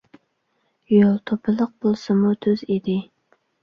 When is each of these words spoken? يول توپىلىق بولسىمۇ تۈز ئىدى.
يول 0.95 1.13
توپىلىق 1.33 1.77
بولسىمۇ 1.87 2.35
تۈز 2.47 2.69
ئىدى. 2.73 3.01